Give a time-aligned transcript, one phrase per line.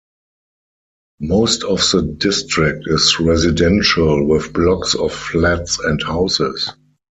[1.19, 6.73] Most of the district is residential, with blocks of flats and houses.